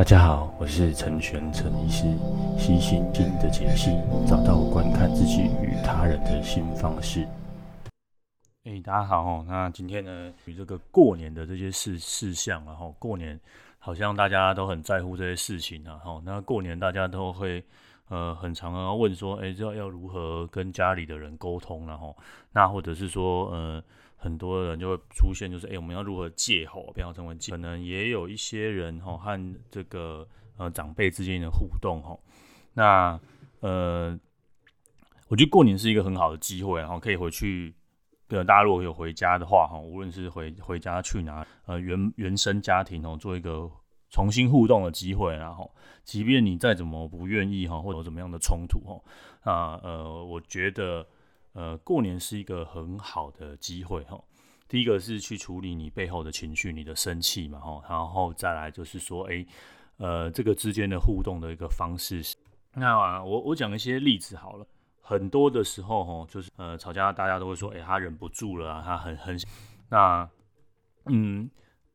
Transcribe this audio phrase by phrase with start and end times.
[0.00, 2.04] 大家好，我是陈玄陈医师，
[2.58, 3.90] 悉心经的解析，
[4.26, 7.28] 找到观看自己与他人的新方式。
[8.64, 13.38] 哎、大家好，那今天呢，与这个过年的这些事事项，然后过年
[13.78, 17.62] 好像大家都很在乎这些事情啊，哈，那过年大家都会
[18.08, 22.16] 呃很常要问说，哎、欸，要要如何跟家里的人沟通，然后
[22.52, 23.84] 那或者是说，呃。
[24.22, 27.52] 很多人就会出现，就是哎、我们要如何戒吼，不要成为戒。
[27.52, 30.28] 可能也有一些人吼和这个
[30.58, 32.22] 呃长辈之间的互动吼。
[32.74, 33.18] 那
[33.60, 34.20] 呃，
[35.28, 37.74] 我觉得过年是一个很好的机会，然后可以回去。
[38.28, 43.70] 对，大家如果有回家的话哈，无论是回回家去哪，呃原原生家庭哦，做一个
[44.10, 45.74] 重新互动的机会，然后
[46.04, 51.06] 即便你再怎么不愿意哈，或者怎么样的冲突哈，啊呃，我觉得。
[51.52, 54.22] 呃，过年是一个很好的机会哈。
[54.68, 59.44] 第一个是去处理你背后的情绪，你的生气嘛哈，然后再来就是说，哎，
[59.96, 62.22] 呃，这个之间的互动的一个方式。
[62.74, 64.66] 那我我讲一些例子好了。
[65.00, 69.36] 很多的时候哈，就是呃吵架，大家都会说，哎，他忍不住了啊，他很很
[69.88, 70.30] 那
[71.06, 71.50] 嗯，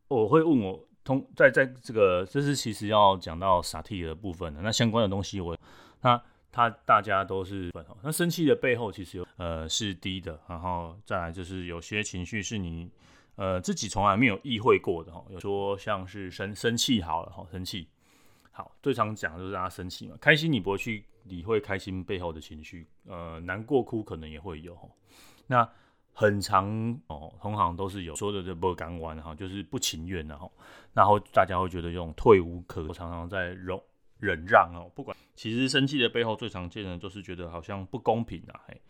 [0.10, 5.58] 我会问我通在在这个，这是其实要讲到萨提的部分的，那相关的东西我
[6.02, 6.22] 那。
[6.56, 7.70] 他大家都是，
[8.02, 12.90] 那生气的背后其实有呃是低的，然后再来就是有些情绪是你
[13.36, 17.90] 呃自己从来没有意会过的哈，有说像是生生气好了哈，生气。
[18.54, 24.78] 好最常讲就是让他生气嘛，开心你不会去理会开心背后的情绪，呃难过哭可能也会有，
[25.48, 25.70] 那
[26.14, 30.50] 很常哦，通常都是有说的这不敢玩哈，就是不情愿的哈，
[30.94, 33.84] 然后大家会觉得这种退无可，常常在容。
[34.20, 38.62] 忍让哦，不管，其实生气的背后最常见的就是觉得好像不公平啊。
[38.68, 38.82] 嘿，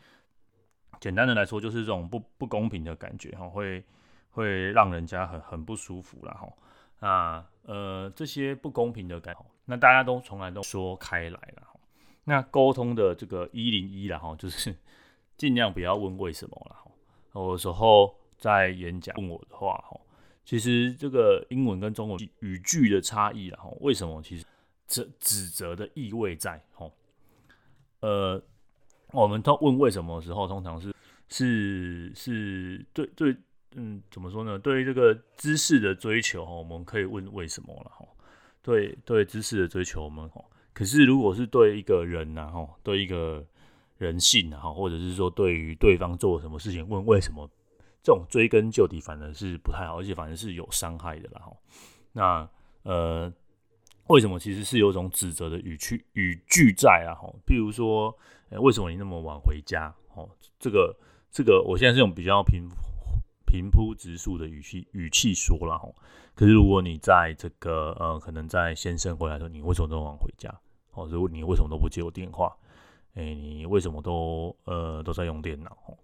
[1.00, 3.84] 简单的来说就是这种不不公平的感觉哈，会
[4.30, 6.48] 会让人家很很不舒服啦哈。
[7.00, 11.80] 那呃这些不公平的感觉，那大家都从来都说开来了哈。
[12.24, 14.76] 那沟通的这个一零一啦哈，就是
[15.38, 16.92] 尽量不要问为什么了哈。
[17.34, 20.00] 有时候在演讲问我的话哈，
[20.46, 24.46] 其实这个英文跟中文语句的差异啦哈，为什么其实？
[24.88, 26.92] 指指责的意味在吼，
[28.02, 28.42] 呃，
[29.12, 30.94] 我们都问为什么的时候，通常是
[31.28, 33.36] 是是对对，
[33.72, 34.60] 嗯，怎么说呢？
[34.60, 38.06] 对于这个知识的追求，我们可以问为什么了哈。
[38.62, 43.44] 对对，知识的追求，我们吼，可是如果是对一个人呐，吼，对一个
[43.98, 47.50] 人性呐，或者是说对于对方做什么事情问为什么，
[48.04, 51.52] 这种追根究底反而是不太好，而且反而是有伤害的啦哈。
[52.14, 52.50] 那
[52.84, 53.34] 呃。
[54.08, 57.16] 为什么其实是有一种指责的语气语句在啊？
[57.16, 58.16] 吼，譬如说，
[58.50, 59.92] 欸，为什么你那么晚回家？
[60.14, 60.30] 哦，
[60.60, 60.96] 这个
[61.32, 62.70] 这个，我现在是用比较平
[63.48, 65.96] 平铺直述的语气语气说了吼。
[66.36, 70.54] 可是如果你在这个呃，可能在先生回来的时候，你为什么那么晚回家？
[70.92, 72.56] 哦，如果你为什么都不接我电话？
[73.16, 75.76] 哎，你为什么都呃都在用电脑？
[75.84, 75.98] 吼，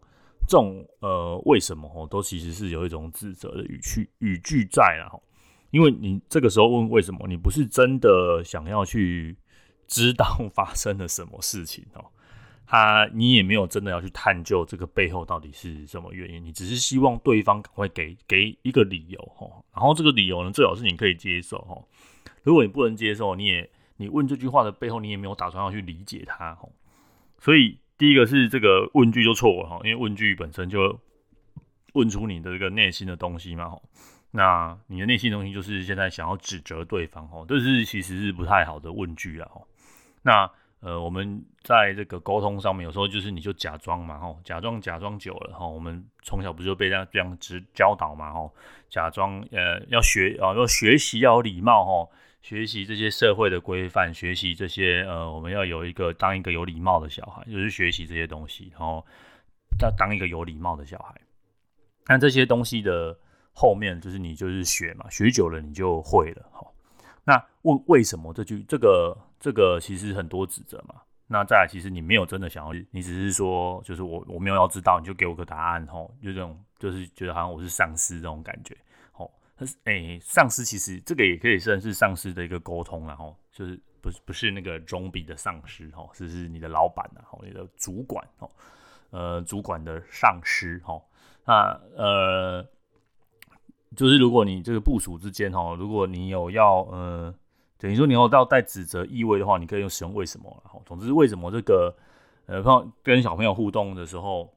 [0.47, 5.09] 这种呃为什么吼，都其实是有一种指责的语气语句在啊。
[5.09, 5.21] 吼。
[5.71, 9.35] 因为你这个时候问为什么，你不是真的想要去
[9.87, 12.05] 知道发生了什么事情哦，
[12.65, 21.81] 他你也没有真的要去探究这个背后到底是什么原因，你只是希望对方赶快给给一个理由哈，然后这个理由呢，最好是你可以接受哈。
[22.43, 26.67] 如果你不能接受，你也你问这句话的背后，你也没有打算要去理解它哈。
[27.37, 30.99] 所以第一个是这个问句就错了哈，因为问句本身就
[31.93, 33.79] 问出你的这个内心的东西嘛哈。
[34.31, 39.61] 那你的内心东西就是现在想要指责对方哦，这是其实是不太好的问句啦哦。
[40.21, 40.49] 那
[40.79, 48.51] 呃，我们在这个沟通上面，有时候就是你就假装嘛吼，假装假装久了哈，我们从小不就被这样这样子教导嘛吼，
[48.89, 52.09] 假装呃要学啊要学习要有礼貌吼，
[52.41, 59.05] 学习这些社会的规范，学习这些呃我们要有一个当一个有礼貌的小孩，就是学习这些东西，然后
[59.81, 61.13] 要当一个有礼貌的小孩。
[62.07, 63.19] 那这些东西的。
[63.61, 66.65] 后面就是你就是学嘛，学久了你就会了哈。
[67.23, 70.95] 那问为什么这句这个这个其实很多指责嘛。
[71.27, 78.75] 那再来其实你没有真的想要，你只是说就是我我没有要知道，你就给我个答案哈，就这种就是觉得好像我是上司这种感觉。
[79.11, 88.49] 吼，但是哎，上司其实这个也可以算是上司的一个沟通然后就是不是不是那个中比的上司哈，是是你的老板呐，吼，你的主管哦，
[89.11, 90.99] 呃，主管的上司哈，
[91.45, 92.67] 那呃。
[93.95, 97.33] 就是如果你这个部署之间哈，如果你有要呃，
[97.77, 100.79] 等于说你有到带指责意味的话，你可以用使用为什么了哈。
[100.85, 101.93] 总之，为什么这个
[102.45, 102.63] 呃，
[103.03, 104.49] 跟小朋友互动的时候，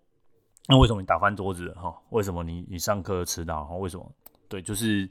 [0.69, 1.95] 那为什么你打翻桌子哈？
[2.11, 3.75] 为什么你你上课迟到哈？
[3.77, 4.11] 为什么？
[4.49, 5.09] 对，就是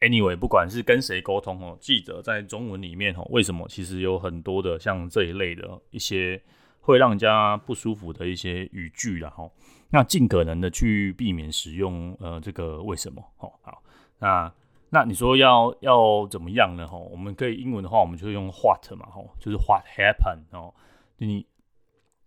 [0.00, 6.40] Anyway，不管是跟谁沟通哦，记得在中文里面哦，为什么其实有很多的像这一类的一些
[6.86, 9.50] 会让人家不舒服的一些语句啦哈，
[9.90, 13.82] 那尽可能的去避免使用呃这个为什么哦好，
[14.20, 14.52] 那
[14.90, 16.96] 那你说要要怎么样呢哈？
[16.96, 20.72] 我们可以英文的话，我们就用 what 嘛哈，就是 what happened 哦，
[21.18, 21.44] 你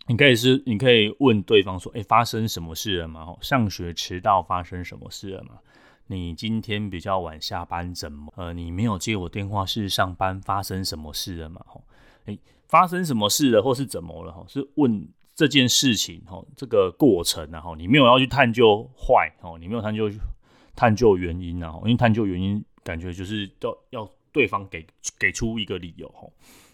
[0.08, 3.34] 你可以是你可以问对方说，哎，发生什么事了吗？
[3.40, 5.60] 上学迟到发生什么事了吗？
[6.08, 8.34] 你今天比较晚下班，怎么？
[8.36, 11.62] 呃，你没有接我电话，是上班发生什么事了吗？
[11.66, 11.84] 吼，
[12.26, 14.32] 诶，发生什么事了，或是怎么了？
[14.32, 20.10] 哈，是问这件事情，吼，这个过程，然后你没有要去探究坏，哦，你没有探究
[20.76, 24.86] 探究原因，然后因为探究原因，感觉就是要要对方给
[25.18, 26.32] 给出一个理由，吼。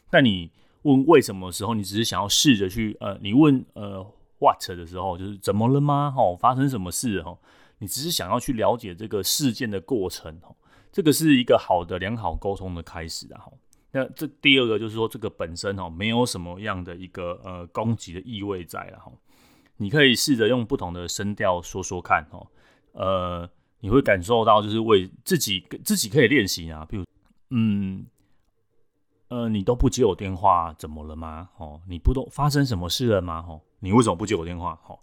[0.10, 0.50] 但你
[0.84, 4.06] 问为什么的时候，你只是想要试着去，呃，你问呃
[4.40, 6.12] what 的时候，就是怎么了吗？
[6.12, 7.22] 吼，发生什么事？
[7.22, 7.40] 吼。
[7.80, 10.40] 你只是想要去了解这个事件的过程，
[10.94, 13.44] 这个是一个好的良好沟通的开始啊，
[13.96, 19.10] 那这第二个就是说，这个本身哈没有什么样的一个呃攻击的意味在了哈。
[19.78, 22.46] 你可以试着用不同的声调说说看哈，
[22.92, 23.50] 呃，
[23.80, 27.06] 你会感受到就是为自己自己可以练习啊，比如
[27.52, 28.06] 嗯
[29.30, 31.52] 呃，你都不接我电话，怎么了吗？
[31.56, 33.46] 哦，你不都发生什么事了吗？
[33.48, 34.78] 哦，你为什么不接我电话？
[34.90, 35.00] 哦。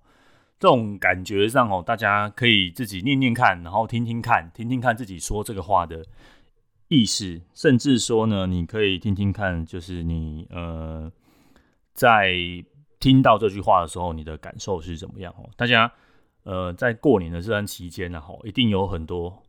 [0.60, 6.04] 这种感觉上哦，大家可以自己念念看，然后听听看，听听看自己说这个话的
[6.92, 11.10] 意思，甚至说呢，你可以听听看，就是你呃，
[11.94, 12.34] 在
[13.00, 15.48] 听到这句话的时候，你的感受是怎么样哦？
[15.56, 15.90] 大家
[16.42, 19.42] 呃，在过年的这段期间呢，哈，一定有很多，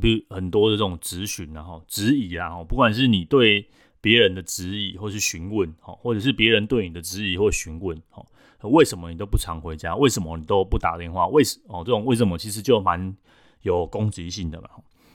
[0.00, 3.68] 比如很多的这种质询，然后质疑啊，不管是你对
[4.00, 8.24] 别人的质疑，或是询问，哈，或者是别人对你的质疑或询问，哈。
[8.62, 9.94] 为什么你都不常回家？
[9.94, 11.26] 为什么你都不打电话？
[11.28, 13.16] 为什哦，这种为什么其实就蛮
[13.62, 14.70] 有攻击性的嘛。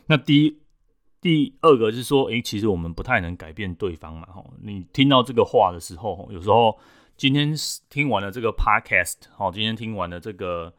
[0.06, 0.57] 那第一、
[1.21, 4.27] 第二个是说，诶，其实我们不太能改变对方嘛。
[4.33, 6.77] 吼，你听到这个话的时候，有时候
[7.15, 7.53] 今天
[7.89, 10.73] 听完了这个 podcast，好，今天听完了这个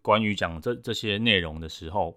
[0.00, 2.16] 关于讲这这些内容的时候，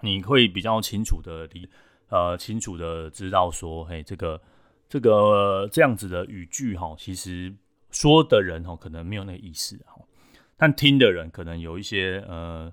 [0.00, 1.68] 你会比较清楚的理
[2.08, 4.40] 呃清楚的知道说，嘿，这个
[4.88, 7.54] 这个这样子的语句哈，其实。
[7.94, 10.00] 说的人哈可能没有那个意思，哈
[10.56, 12.72] 但听的人可能有一些呃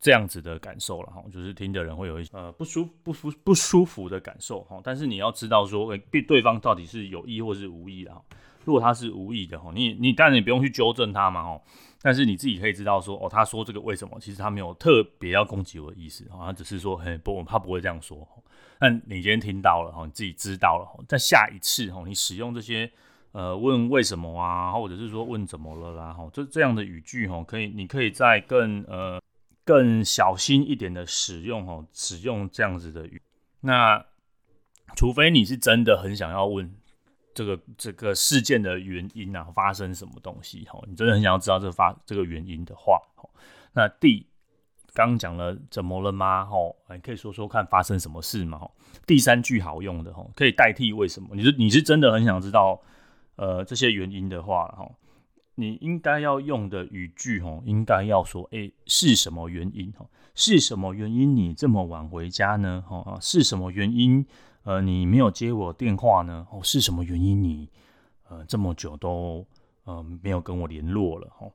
[0.00, 4.80] 这样子的感受了哈，就是听的人会有一些呃不舒不舒不舒服的感受哈。
[4.82, 8.22] 但是你要知道说，对对方到底是有意或是无意的哈。
[8.64, 11.60] 如果他是无意的哈，你你当然也不用去纠正他嘛哈。
[12.02, 14.18] 但是你自己可以知道说，哦，他说这个为什么？
[14.18, 18.26] 其实他没有特别要攻击我的意思哈，他只是说，嘿不，他不会这样说。
[18.78, 22.90] 但你今天听到了哈，你自己知道了哈，在下一次哈，你使用这些。
[23.32, 29.22] 呃，问为什么啊，或者是说问怎么了啦，哈，这这样的语句哈，可以，你可以再更呃
[29.64, 33.20] 更小心一点的使用哦，使用这样子的语。
[33.60, 34.04] 那
[34.96, 36.74] 除非你是真的很想要问
[37.34, 43.00] 这个这个事件的原因啊，发生什么东西哦，你真的很想要知道这个发这个原因的话，
[43.72, 44.26] 那第
[44.94, 46.48] 刚讲了怎么了吗？
[46.50, 48.68] 哦，你可以说说看发生什么事吗？
[49.06, 51.34] 第三句好用的哦，可以代替为什么？
[51.34, 52.82] 你是你是真的很想知道。
[53.36, 54.86] 呃，这些原因的话，哈，
[55.60, 59.92] 你应该要用的语句，哈，应该要说，哎，是什么原因？
[59.92, 62.82] 哈，是什么原因你这么晚回家呢？
[62.88, 64.24] 哈，是什么原因？
[64.62, 66.46] 呃，你没有接我电话呢？
[66.50, 67.68] 哦，是什么原因你
[68.28, 69.46] 呃这么久都
[69.84, 71.28] 呃没有跟我联络了？
[71.30, 71.46] 哈，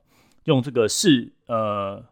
[0.44, 2.04] 用这个是呃，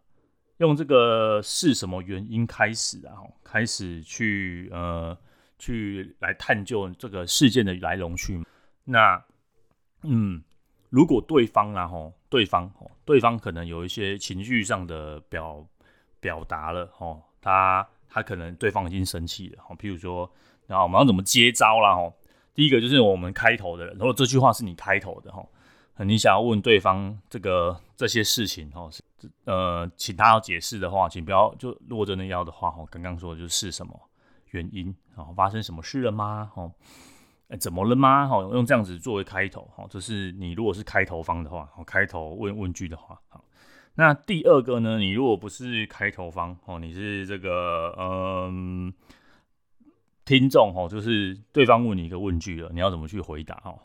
[0.59, 3.23] 用这个是什么原因开始啊？
[3.45, 5.17] 开始去呃
[5.59, 8.45] 去来探究这个事件的来龙去脉，
[8.85, 9.25] 那。
[10.07, 10.43] 嗯，
[10.95, 15.67] 如果对方啊吼，对方吼，对方可能有一些情绪上的表
[16.21, 20.31] 表达了吼，他他可能对方已经生气了吼，譬如说，
[20.69, 22.15] 然后我们要怎么接招啦吼？
[22.55, 25.51] 第一个就是我们开头的人，如果这句话是你开头的吼，
[25.97, 28.89] 你想要问对方这个这些事情吼，
[29.47, 34.01] 呃，请他要解释的话，请不要就如果真的要的话吼，刚刚说的就是什么
[34.53, 35.27] 原因啊？
[35.35, 36.53] 发生什么事了吗？
[36.55, 36.71] 吼？
[37.57, 38.27] 怎么了吗？
[38.27, 43.45] 好，用这样子作为开头，好，这是你如果是开头方的话，好，开头问问句的话，好。
[43.97, 44.99] 那第二个呢？
[44.99, 48.93] 你如果不是开头方，哦，你是这个，嗯，
[50.25, 53.55] 听众，哦，就是对方问你一个问句了，你要怎么去回答？
[53.65, 53.79] 哦，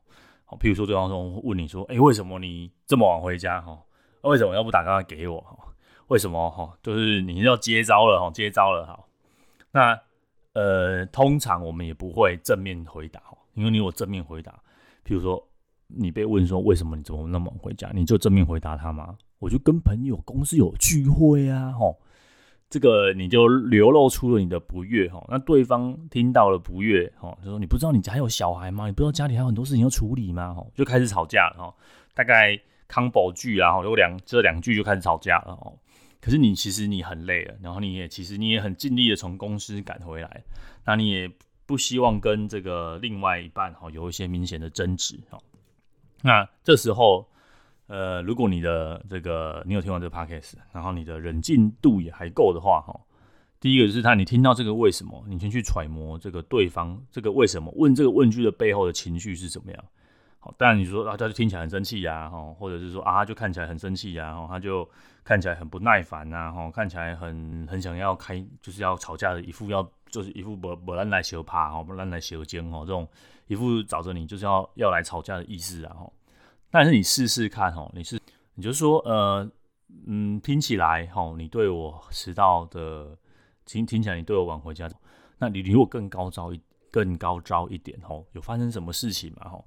[0.45, 3.61] 好，譬如说对方说问你说，哎，为什么你这么晚回家？
[3.61, 3.77] 哈，
[4.21, 5.39] 为什么要不打电话给我？
[5.41, 5.57] 哈，
[6.07, 6.49] 为什么？
[6.49, 9.07] 哈，就是你要接招了，哈，接招了，好。
[9.71, 9.99] 那
[10.53, 13.21] 呃，通常我们也不会正面回答，
[13.59, 14.53] 因为你有正面回答，
[15.05, 15.45] 譬如说
[15.87, 19.17] 你被问说为什么你怎么那么回家，你就正面回答他吗？
[19.39, 21.99] 我就跟朋友公司有聚会啊，吼，
[22.69, 28.85] 这个你就流露出了你的不悦哈，那对方听到了不悦哈，就说你不知道你家有小孩吗？
[28.85, 30.53] 你不知道家里还有很多事情要处理吗？
[30.53, 31.75] 哈，就开始吵架了哈，
[32.13, 35.77] 大概 combo 句啊，有两这两句就开始吵架了哦。
[36.21, 40.43] 可是你其实你很累了，然后你也其实你也很尽力的从公司赶回来，
[40.85, 41.31] 那你也
[41.69, 45.37] 不希望跟这个另外一半哈有一些明显的争执哈。
[46.23, 47.29] 那这时候，
[47.85, 52.99] 呃，如果你的这个你有听完这个 podcast，然后你的冷静度也还够的话哈，
[53.59, 59.85] 第一个就是他你听到这个为什么，你先去揣摩这个对方这个为什么问这个问句的背后的情绪是怎么样。
[60.39, 64.89] 好，当然你说啊，他就听起来很生气呀，哈，或者是说啊，他就看起来很生气呀，哈，他就
[65.23, 73.07] 看起来很不耐烦呐，哈，看起来很很想要开，就是要吵架的一副要，就是一副不不让来修怕，哈，不让来羞尖，哈，这种
[73.47, 76.11] 一副找着你就是要要来吵架的意思啊，哈。
[76.69, 78.19] 但是你试试看，哦，你是
[78.55, 79.49] 你就说，呃，
[80.07, 83.17] 嗯，听起来，哈，你对我迟到的，
[83.65, 84.89] 听听起来你对我晚回家，
[85.37, 86.61] 那你离我更高招一
[86.91, 89.49] 更高招一点，哈，有发生什么事情嘛？
[89.49, 89.63] 哈。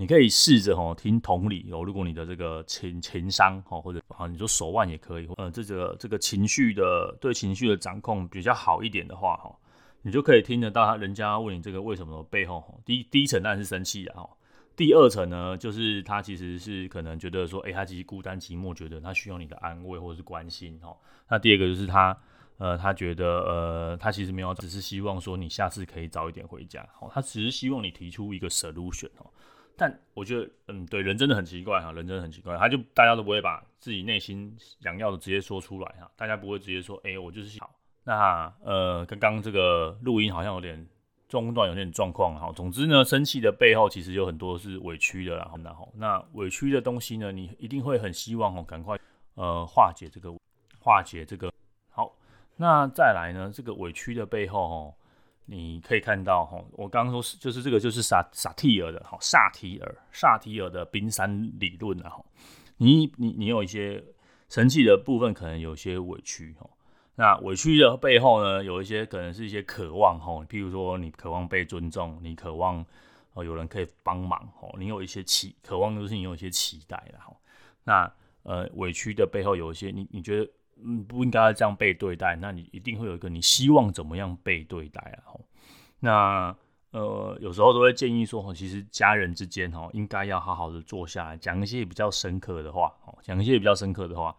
[0.00, 9.52] 你可以试着哦听同理哦，如果你的这个情情商哦，或者啊你说手腕也可以，呃这个这个情绪的对情绪的掌控比较好一点的话哈，
[10.08, 14.26] 你就可以听得到他人家问你这个为什么背后，第一第一层当然是生气的哈，
[14.74, 20.96] 第二层呢就是他其实是可能觉得说，哎他其实孤单寂寞，觉得他需要你的安慰或者是关心哈。
[21.28, 22.18] 那第二个就是他
[22.56, 29.30] 呃他觉得呃他其实没有，只是希望说你下次可以早一点回家，好，他只是希望你提出一个 solution 哦。
[29.76, 37.68] 但我觉得，嗯，对，人真的很奇怪哈，人真的很奇怪，他就大家都不会把自己内心想要的直接说出来哈，大家不会直接说，哎、我就是想。
[38.08, 40.88] 那呃，刚刚这个录音好像有点
[41.28, 42.50] 中断，有点状况哈。
[42.56, 48.98] 总之呢，生气的背后其实有很多是委屈的啦，然后那委屈的东西呢，你一定会很希望哦，赶快
[49.34, 50.32] 呃化解这个
[50.80, 51.52] 化解这个。
[51.90, 52.16] 好，
[52.56, 54.94] 那再来呢，这个委屈的背后哦。
[55.50, 62.24] 你可以看到哈，我刚刚说是就是这个就是萨萨提尔的哈萨提尔萨提尔的冰山理论啊哈，
[62.76, 64.04] 你你你有一些
[64.50, 66.68] 生气的部分，可能有些委屈哈，
[67.18, 72.84] 那委屈的背后呢，有一些可能是一些渴望吼，譬如说你渴望被尊重，你渴望
[73.34, 77.36] 哦有人可以帮忙吼，你有一些期渴望就是你有一些期待的吼，
[77.82, 78.10] 那
[78.44, 80.50] 呃委屈的背后有一些你你觉得。
[80.80, 82.36] 嗯，不应该这样被对待。
[82.36, 85.34] 那你一定会有一个你希望怎么样被对待啊？
[85.98, 86.56] 那
[86.92, 94.32] 呃，有时候都会建议说，其实家人之间哈，应该要好好的坐下来，讲一些比较深刻的话，讲一些比较深刻的话。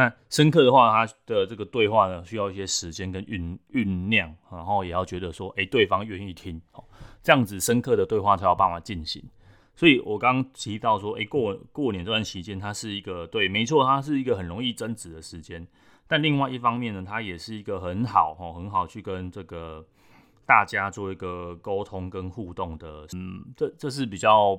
[0.00, 6.58] 那深刻的话，他的这个对话呢，需要一些时间跟酝酝酿，然后也要觉得说，哎，对方愿意听，
[7.22, 9.22] 这样子深刻的对话才有办法进行。
[9.76, 15.66] 所以我刚刚提到说，哎，过过年这段期间，它是一个对，没错，它是一个很容易争执的时间。
[16.08, 19.84] 但另外一方面呢，它也是一个很好哈，很好去跟这个
[20.46, 24.58] 大家做一个沟通跟互动的，嗯，这这是比较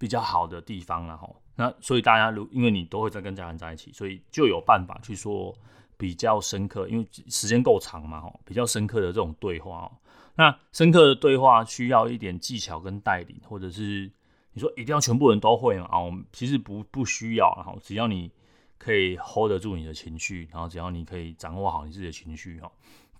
[0.00, 1.30] 比较好的地方了哈。
[1.54, 5.54] 那所以大家如因为你都会在跟家人在一起，所以就有办法去说
[5.96, 9.92] 比较深刻，因为时间够长嘛哈，比较深刻的这种对话。
[10.34, 14.10] 那深刻的对话需要一点技巧跟带领，或者是。
[14.52, 15.86] 你说一定要全部人都会吗？
[15.88, 18.28] 啊，我们其实不不需要，然后只要你
[18.78, 22.68] 可以 hold 得住你的情绪，然后只要你可以掌握好你自己的情绪，哈，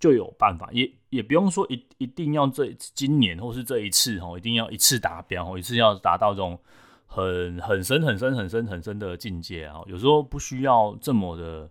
[0.01, 0.67] 就有办法。
[0.73, 6.59] 也也不用说一一定要这今年或是这一次，哈，一定要一次达标，一次要达到这种
[7.05, 9.81] 很很深很深很深很深的境界啊。
[9.85, 11.69] 有时候不需要这么的，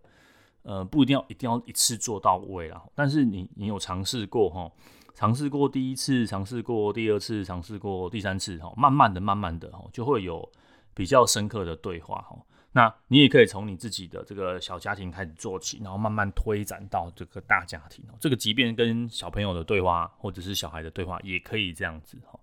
[0.62, 2.82] 呃，不一定要一定要一次做到位啊。
[2.94, 4.70] 但是你你有尝试过，哈。
[5.12, 10.48] 尝试过第一次，尝试过第二次，尝试过第三次，哈，慢慢的、慢慢的，哈，就会有
[10.94, 12.38] 比较深刻的对话，哈。
[12.72, 18.14] 那你也可以从你自己的这个小家庭开始做起，然后慢慢推展到这个大家庭哦。
[18.20, 22.38] 这个即便跟小朋友的对话，或者是小孩的对话，也可以这样子，哈，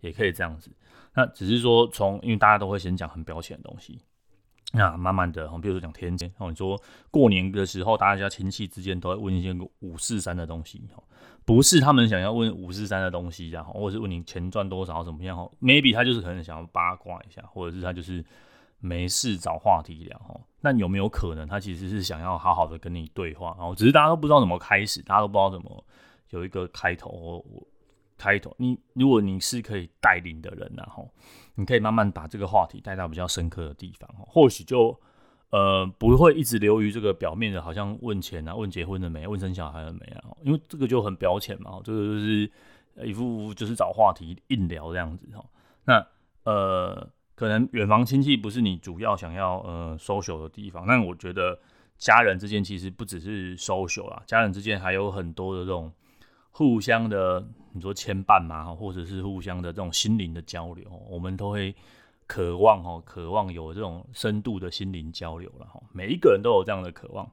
[0.00, 0.70] 也可以这样子。
[1.14, 4.00] 那只是说从，因为大家都会先讲很表浅的东西。
[4.72, 6.78] 那慢慢的，比如说讲天气，哦，你说
[7.10, 10.82] 过年的时候，大家亲戚之间都会问一些五四三的东西，
[11.46, 18.22] 不是他们想要问五四三的东西，然后或者是问你钱赚多少怎么样哦，maybe 他就是可能想要八卦一下，或者是他就是
[18.80, 25.84] 没事找话题聊，哦，那有没有可能他其实是想要好好的跟你对话，然后只是大家都不知道怎么开始，大家都不知道怎么
[26.30, 27.66] 有一个开头，我。
[28.20, 31.08] 开头，你如果你是可以带领的人，然后
[31.54, 35.00] 你可以慢慢把这个话题带到比较深刻的地方，或许就
[35.50, 42.50] 呃不会一直流于这个表面的，好像问钱啊、问结婚了没、问生小孩了没啊，因为这个就很表浅嘛，这个就是
[43.04, 45.44] 一副就是找话题硬聊这样子哈。
[45.84, 46.04] 那
[46.42, 51.56] 呃，可能远房亲戚不是你主要想要呃 social 的地方，但我觉得
[51.96, 55.92] 家人之间其实不只是 social 啦，家人之间还有很多的这种
[56.50, 61.72] 互相的，你说牵绊嘛，或者是互相的这种心灵的交流，我们都会
[62.26, 65.80] 渴望哦，渴望有这种深度的心灵交流了哈。
[65.92, 67.30] 每一个人都有这样的渴望，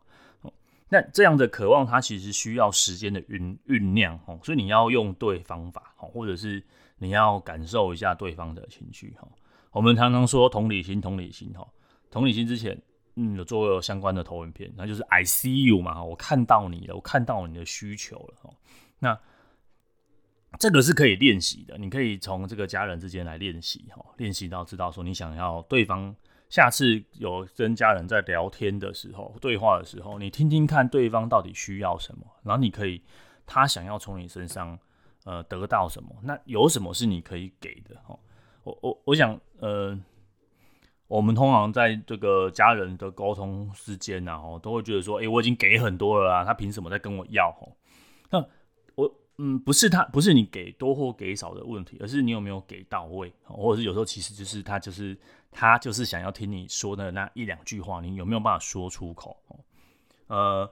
[0.87, 6.63] 那这样的渴望它其实需要时间的酝酝酿哦，所以你要用对方法哈，或者是
[6.99, 9.27] 你要感受一下对方的情绪哈。
[9.75, 11.67] 我们常常说同理心，同理心哈，
[12.09, 12.81] 同理心之前。
[13.17, 18.53] 嗯，有做过相关的投影片，那就是 I see you 嘛，我看到你了，我看到你的需求了。
[18.99, 19.17] 那
[20.59, 26.13] 这个是可以练习的，你可以从这个家人之间来练习哈，练习到知道说你想要对方
[26.49, 33.01] 下次有跟家人在聊天的时候，对话的时候，你听听看对方到底需要什么，然后你可以
[33.45, 34.77] 他想要从你身上
[35.23, 38.19] 呃得到什么，那有什么是你可以给的哈。
[38.65, 39.97] 我我我想呃。
[41.07, 47.47] 我们通常在这个家人的沟通之间呢，哦，都会觉得说，诶，我已经给很多了啊，他凭什么再跟我要？
[47.61, 47.69] 哦，
[48.31, 48.43] 那
[48.95, 55.15] 我，嗯，不是他，不是你给多或给少的问题，而是你有没有给到位，或者是有时候其实就是他就是
[55.51, 59.37] 他就是想要听你说的那一两句话，你有没有办法说出口？
[60.25, 60.67] 呃。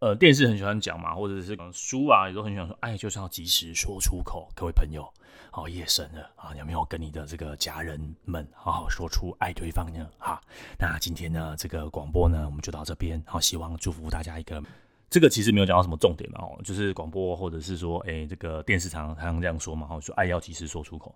[0.00, 4.48] 呃，电视很喜欢讲嘛，或者是书啊，也都很喜欢说，爱就是要及时说出口。
[4.52, 5.08] 各位朋友，
[5.52, 10.08] 哦，夜深了啊，有没有跟你的这个家人们好好说出爱对方呢？
[10.18, 10.40] 哈，
[10.78, 13.22] 那今天呢，这个广播呢，我们就到这边。
[13.26, 14.62] 好，希望祝福大家一个，
[15.10, 21.14] 这个其实没有讲到什么重点嘛，哦，就是广播或者是说，哎、这个电视常常这样说嘛，哦，说爱要及时说出口。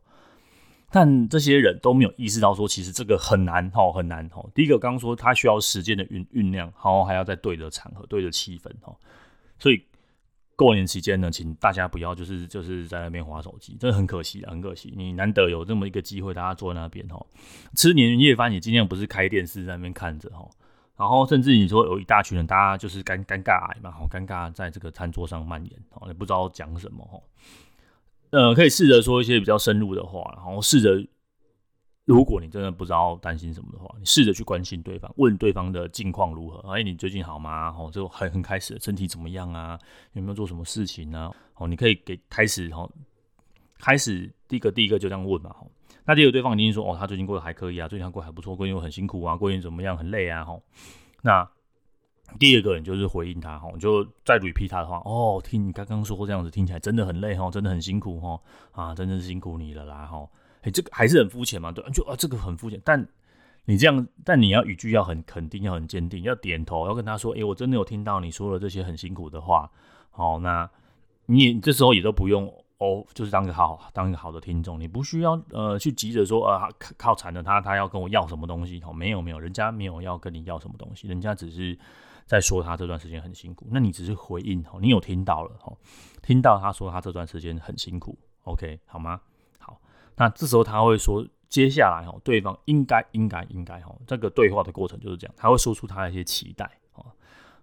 [0.91, 4.45] 但这些人都没有意识到说，其实这个很难哈，很难哈。
[4.55, 8.95] 第一个刚刚说他需要时间的酝酝酿，然后还要在对的场合、对的气氛哈。
[9.59, 9.83] 所以
[10.57, 14.93] 过年期间呢，请大家不要就是就是在那边滑手机，真的很可惜，很可惜。
[14.97, 17.25] 你难得有这么一个机会，大家坐在那边哈，
[17.75, 20.49] 吃年夜饭，你尽量不是开电视在那边看着哈。
[20.97, 27.21] 然后甚至你说有一大群人，大家就是尴尴尬癌嘛，好尴尬，在这个餐桌上蔓延哦，也不知道讲什么哈。
[28.31, 31.07] 呃，可以试着说一些比较深入的话，然后试着，
[32.07, 36.73] 如果你真的不知道担心什么的话，你试着去关心对方，问对方的近况如何。
[36.73, 37.75] 哎，你最近好吗？
[37.77, 39.79] 哦，就很很开始，身体怎么样啊？
[40.13, 41.31] 有没有做什么事情呢？
[41.57, 42.89] 哦，你可以给开始哈，
[43.79, 45.51] 开始第一个第一个就这样问嘛。
[45.61, 45.67] 哦，
[46.05, 49.97] 那第二个对方一定说，哦，他最近过得还可以啊，最近他过得还不错，过年很辛苦啊，过年怎么样？
[49.97, 50.59] 很累啊，哈，
[51.23, 51.51] 那。
[52.41, 58.41] 第二个人就是回应他哈，就再 repeat 他的话哦，听你刚刚说这样子听起来真的很累哈，真的很辛苦哈
[58.73, 60.29] 啊，真的是辛苦你了啦哈，
[60.67, 63.07] 哎，这个还是很肤浅嘛，对，就啊这个很肤浅，但
[63.67, 69.71] 你这样，但你要语句要很肯定，要很坚定，要点头，要跟他说，哎，我真的有听到你说了这些很辛苦的话，
[70.11, 70.69] 好，那
[71.27, 81.79] 你这时候也都不用哦，就是当个好当一个好的听众，你不需要呃去急着说啊靠惨的他他要跟我要什么东西，哦，没有没有，人家没有要跟你要什么东西，人家只是。
[82.27, 85.79] 在说他这段时间很辛苦，那你只是回应哦，你有听到了哦，
[86.23, 89.21] 听到他说他这段时间很辛苦，OK 好吗？
[90.17, 97.07] 那这时候他会说，接下来哦，对方应该应该应该哦，这个对话的过程就是这样，他会说出他的一些期待哦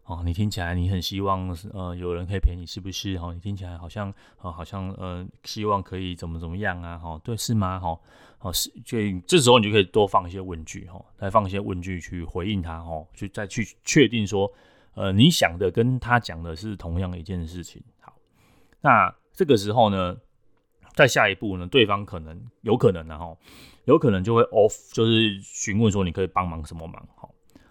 [0.05, 3.15] 哦，你听起来你很希望呃有人可以陪你，是不是？
[3.17, 6.97] 哦，你听起来好像呃好像呃希望可以怎么怎么样啊？
[6.97, 7.79] 哈，对，是吗？
[7.79, 7.99] 哈。
[8.39, 14.51] 哦，是，所以这时候你就可以多放一些问句，哈，再放一些问句去回应他，哈，去再去确定说，
[14.95, 17.81] 呃，你想的跟他讲的是同样的一件事情。
[18.01, 18.13] 好，
[18.81, 20.17] 那这个时候呢，
[20.93, 23.37] 在下一步呢，对方可能有可能然后
[23.85, 27.29] 有可能就会 off，就是询问说你可以帮忙什么忙，哈。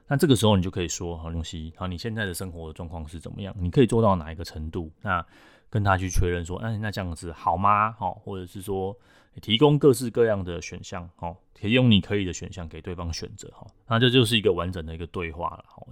[0.09, 3.55] 那这个时候你就可以说，好东西，好，你现在的生活的状况是怎么样？
[3.59, 4.93] 你可以做到哪一个程度？
[5.01, 5.25] 那
[5.71, 7.93] 跟他去确认说，哎，那这样子好吗？
[7.93, 8.97] 好，或者是说。
[9.41, 15.83] 提供各式各样的选项，哦，提供你可以的选项给对方选择，哈，那这就是一个完整的一个对话了，哈。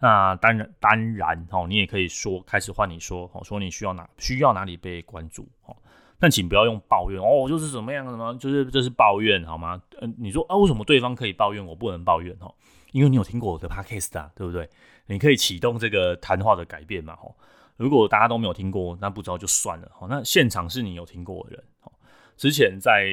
[0.00, 5.72] 那当然，当然，哈，你也可以说，开始换你说，哦，说你需要哪需要哪里被关注，哈，
[6.20, 8.36] 但请不要用抱怨，哦，就是怎么样的呢？
[8.38, 9.82] 就是这是抱怨，好吗？
[10.00, 12.54] 嗯，你说啊，为什么对方可以抱怨，我不能抱怨，哈？
[12.92, 14.68] 因为你有听过我的 podcast 啊，对不对？
[15.06, 17.28] 你可以启动这个谈话的改变嘛，哈。
[17.76, 20.06] 如果大家都没有听过，那不知道就算了，哈。
[20.10, 21.92] 那现场是你有听过的人，哦。
[22.36, 23.08] 之前在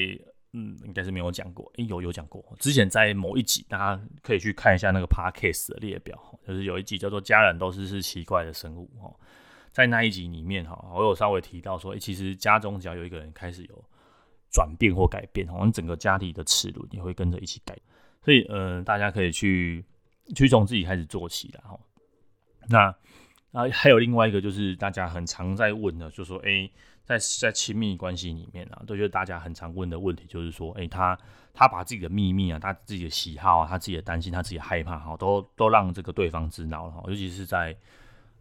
[0.53, 2.43] 嗯，应该是没有讲过，诶、有有讲过。
[2.57, 6.17] 之前在某一集，大家可以去看一下那个 podcast 的列表，
[6.47, 9.13] 就是有一集叫做《家人都是是奇怪的生物》哦，
[9.77, 13.85] 在那一集里面哈，我有稍微提到说，其实家中只要有一个人开始有
[14.51, 17.77] 转变或改变，好像整个家里的齿轮也会跟着一起改。
[18.23, 19.85] 所以，嗯、呃，大家可以去
[20.35, 21.79] 去从自己开始做起来哈。
[22.67, 22.87] 那
[23.51, 26.71] 啊，还有另外一个就是大家很常在问的，就说，诶、
[27.03, 31.15] 在在亲密关系里面啊，都觉得大家很常问的问题就是说，哎、他
[31.53, 37.77] 他把自己的秘密啊，他自己的喜好啊，他自己的担心，他自己害怕哈，都都让这个对方知道了哈，尤其是在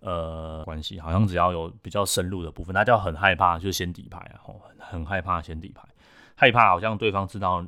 [0.00, 5.82] 呃关系，好像只要有比较深入的部分，大家很害怕，就先底牌啊，吼，很害怕先底牌，
[6.34, 7.64] 害怕好像对方知道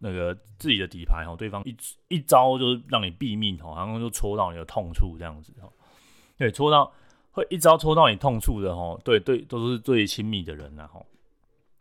[0.00, 1.76] 那个自己的底牌，吼，对方一
[2.08, 5.72] 一招就是让你毙命，吼，好像就戳到你的痛处这样子，吼，
[6.36, 6.92] 对，戳到。
[7.30, 11.06] 会一招戳到你痛处的吼，对对，都是最亲密的人然后，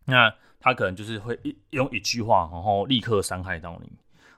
[0.05, 3.91] 那他可能就是会一用一句话，然后立刻伤害到你，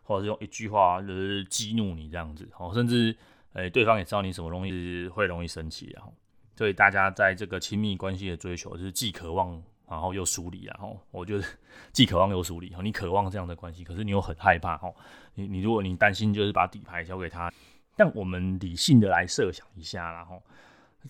[0.03, 3.13] 或者是用一句话就是激怒你这样子，哦，甚至
[3.53, 6.13] 诶、对方也知道你什么东西会容易生气，然后，
[6.55, 11.43] 所以大家在这个亲密关系的追求，就是既渴望然后又疏离，然后我觉得
[11.91, 14.93] 既渴望又疏离，你渴望这样的关系，可是你又很害怕，哦，
[15.35, 17.51] 你你如果你担心就是把底牌交给他，
[17.95, 20.41] 但我们理性的来设想一下，然后。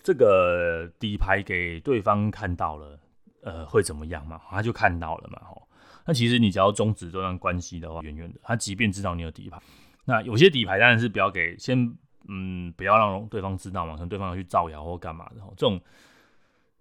[0.04, 3.00] 这个底牌给对方看到了，
[3.42, 4.40] 呃，会怎么样嘛？
[4.48, 5.68] 他就看到了嘛，吼。
[6.06, 9.60] 那其实你只要终止这段关系的话，远远的，他即便知道你有底牌，
[10.06, 11.92] 那有些底牌当然是不要给，先
[12.28, 15.54] 嗯，不要让对方知道嘛，可能对方要去造谣或干嘛的，吼。
[15.58, 15.82] 这种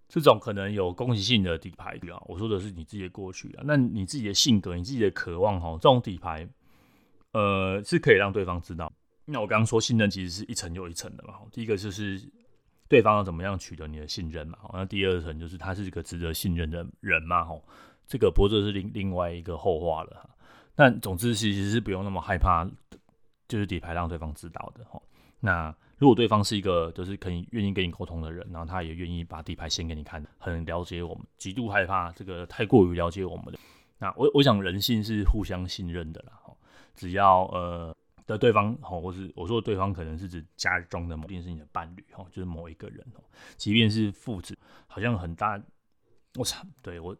[0.07, 6.47] 这种可能有攻击性的底牌啊，我说的是你自己的过去啊，那你自己的性格、你自己的渴望，吼，这种底牌，
[7.31, 8.91] 呃，是可以让对方知道。
[9.25, 12.21] 那我刚刚说信任其实是一层又一层的嘛，第一个就是。
[12.89, 14.57] 对方要怎么样取得你的信任嘛？
[14.73, 17.45] 那第二层就是他是一个值得信任的人嘛？
[17.45, 17.63] 吼，
[18.07, 20.27] 这个不过这是另另外一个后话了。
[20.73, 22.67] 但总之其实是不用那么害怕，
[23.47, 24.99] 就是底牌让对方知道的哈。
[25.39, 33.59] 那如果对方是一个就是可以愿意跟你沟通的人，然后他也愿意把底牌先给你看，很了解我们，极度害怕这个太过于了解我们的。
[33.97, 36.33] 那我我想人性是互相信任的啦。
[36.95, 37.95] 只要呃。
[38.29, 43.23] 的对方吼，或是我说对方可能是指家中的某，一定是你的伴侣吼，就是某一个人哦，
[43.57, 45.59] 即便是父子，好像很大，
[46.35, 47.17] 我操，对我，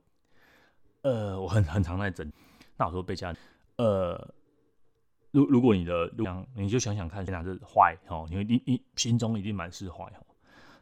[1.02, 2.32] 呃，我很很常在争，
[2.78, 3.36] 那我说被家，
[3.78, 4.24] 呃，
[5.32, 6.12] 如如果你的，
[6.56, 10.26] 你就想想看，哪是坏哦，你你你心中一定满是坏哦。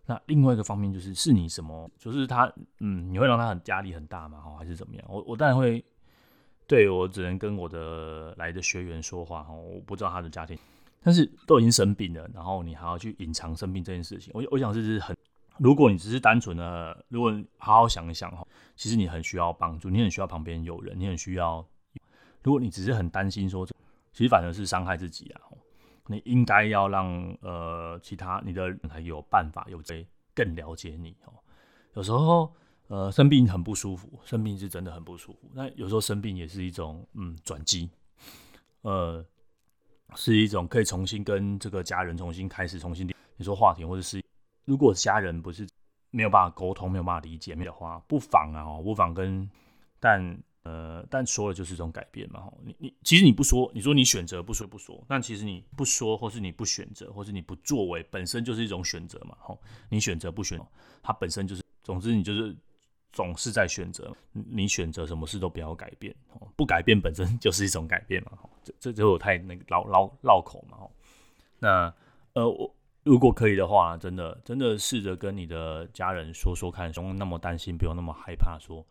[0.05, 4.43] 那另外一个方面就是是你什么，就是他，嗯，你会让他很压力很大吗？
[4.57, 5.05] 还是怎么样？
[5.09, 5.83] 我我当然会。
[6.69, 10.59] 对，我只能跟我的来的学员说话哦，我不知道他的家庭，
[11.01, 15.15] 但是都已经生病了，然后你还要去隐藏生病这件事情，我我想这是很，
[15.59, 21.65] 如果你只是单纯的，如果你好好想一想哈，其实你很需要帮助，你很需要旁边有人，你很需要，
[22.43, 23.65] 如果你只是很担心说，
[24.17, 25.41] 其实反而是伤害自己啊，
[26.07, 31.33] 你应该要让呃其他你的人还有办法有谁更了解你哦，
[31.93, 32.51] 有时候。
[32.89, 35.51] 呃，生病很不舒服，生病是真的很不舒服。
[35.53, 37.89] 那有时候生病也是一种嗯转机，
[38.79, 39.21] 呃，
[40.15, 44.23] 是一种可以重新跟这个家人重新开始，重新你说话题，或者是
[44.63, 45.67] 如果家人不是
[46.11, 49.51] 没有办法沟通，没有办法理解的话，不妨啊，不妨跟
[49.99, 52.51] 但呃但说了就是一种改变嘛。
[52.63, 59.37] 你你其实你不说，你说你选择不说不说，但其实你不说，或是你不选择，或是你不作为，本身就是一种选择嘛。
[59.39, 60.59] 吼，你选择不选，
[61.01, 62.55] 它本身就是，总之你就是。
[63.13, 66.15] 总是在选择，你选择什么事都不要改变，
[66.55, 68.31] 不改变本身 就是一种改变嘛。
[68.39, 70.77] 吼这这就我太那个绕绕绕口嘛。
[70.77, 70.91] 吼
[71.57, 71.91] 那
[72.33, 78.85] 呃，我如果可以的话，真的真的试着跟你的家人说说看，不用那么担心，不用那么害怕，说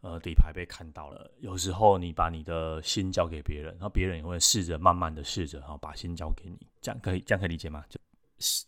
[0.00, 1.30] 呃底牌被看到了。
[1.40, 7.84] 有时候你把你的心交给别人，然后别人也会试着慢慢的试着，然后把心交给你，这样可以这样可以理解吗？
[7.88, 8.00] 就
[8.40, 8.66] 是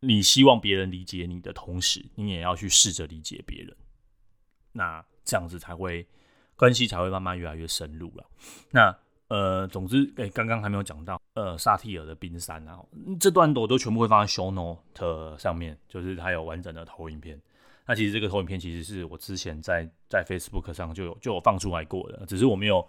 [0.00, 3.76] 你希望别人理解你的同时，你也要去试着理解别人。
[4.72, 6.06] 那这样子才会
[6.54, 8.24] 关系才会慢慢越来越深入了。
[8.70, 12.78] 那呃，总之，哎、刚刚还没有讲到呃，萨提尔的冰山啊，
[13.20, 17.38] 这段我都全部会放在 show note 上面，就是它有完整的投影片。
[17.88, 22.86] 那其实这个投影片其实是我之前在在 Facebook 上就有就有放出来过的，只是我没有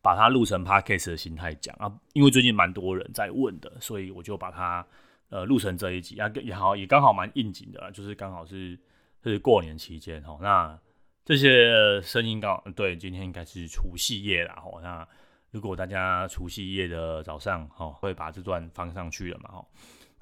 [0.00, 4.86] 把它录成 podcast 的形态讲啊，因为最近蛮多人在问的，所以我就把它
[5.30, 8.78] 呃录成这一集啊，也好也刚好蛮应景的，就是刚好是
[9.24, 10.78] 是过年期间哈，那。
[11.26, 14.78] 这些声音刚好对，今天应该是除夕夜了吼。
[14.82, 15.08] 那
[15.52, 19.66] 如果大家除夕夜的早上吼，会把这段放上去了嘛吼？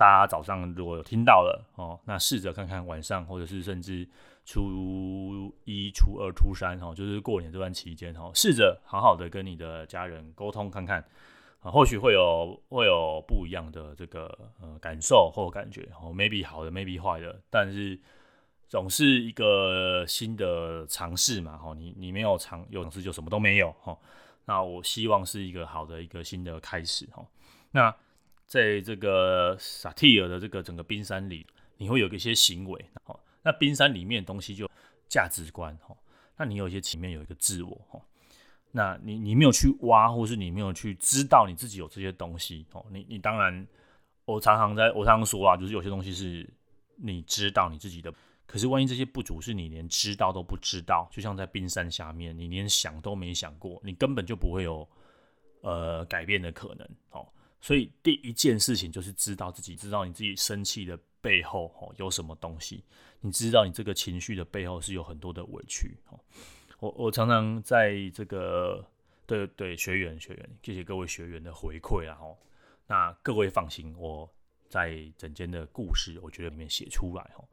[0.02, 4.04] 大家早上如果有听到了哦，那试着看看晚上，或者是甚至
[4.44, 11.04] 初一、初二、初三哦，就是过年这段期间哦，试着好好的跟你的家人沟通看看
[11.60, 17.96] 啊，或许会有会有不一样的这个呃感受或感觉哦，maybe 好的，maybe 坏的，但是。
[18.68, 23.94] 总是一个新的尝试嘛，哈，你你没有尝有尝试就什么都没有，哈。
[24.46, 27.22] 那我希望是一个好的一个新的开始，哈。
[27.72, 27.94] 那
[28.52, 31.46] 在这个萨提尔的这个整个冰山里，
[31.78, 33.18] 你会有一些行为，哈。
[33.42, 34.70] 那冰山里面的东西就
[35.08, 35.96] 价值观哈，
[36.36, 37.98] 那你有一些前面有一个自我哈，
[38.72, 43.66] 那你你没有去挖，或是你没有去知道你自己有这些东西哦，你你当然，
[44.26, 46.46] 我常常在我常常说啊，就是有些东西是
[46.96, 48.12] 你知道你自己的，
[48.44, 54.86] 可是万一这些不足是你连知道都不知道，就像在冰山下面，你连想都没想过，你根本就不会有
[55.62, 57.26] 呃改变的可能哦。
[57.62, 62.84] 所以第一件事情就是知道自己，知道你自己生气的背后哦有什么东西，
[63.20, 66.18] 你知道你这个情绪的背后是有很多的委屈哦。
[66.80, 68.84] 我我常常在这个
[69.24, 72.36] 对对学员学员，谢谢各位学员的回馈啊哦。
[72.88, 74.28] 那各位放心，我
[74.68, 77.46] 在整间的故事，我觉得里面写出来哦，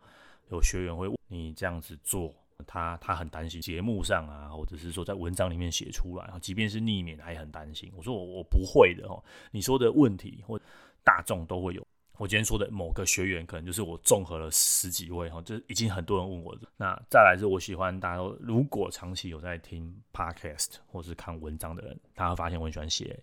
[0.49, 2.35] 有学员会问你这样子做。
[2.67, 7.91] 他他很担心节目上啊，或者是说在文章里面写出来，即便是匿名，他也很担心。
[7.95, 10.59] 我说我我不会的哦，你说的问题或
[11.03, 11.85] 大众都会有。
[12.17, 16.67] 我今天说的某个学员，可能就是我综合了十几位哈，就已经很多人问我的。
[16.75, 23.17] 那再来是我喜欢大家都如果长期有在听 podcast 或是看文章的人，他会发现我很喜欢写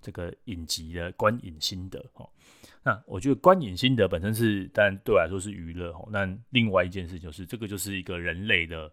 [0.00, 2.28] 这个影集的观影心得哦。
[2.82, 6.08] 那我觉得观影心得本身是，但对我来说是娱乐哦。
[6.10, 8.90] 那另外一件事就是，这个就是一个人类的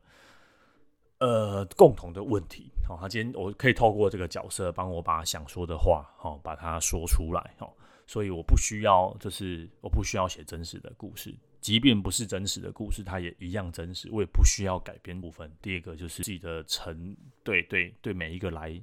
[1.19, 2.69] 呃共同的问题。
[2.85, 7.53] 好，他今天我可以透过这个角色帮我把想说的话，好把它说出来。
[7.57, 14.09] 好，所以我不需要，就是我不需要写真实的故事，即便不是真实的故事，它也一样真实。
[14.11, 15.49] 我也不需要改编部分。
[15.61, 18.81] 第二个就是自己的成，对对对，每一个来